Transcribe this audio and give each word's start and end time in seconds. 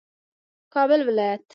کابل 0.73 0.99
ولایت 1.07 1.41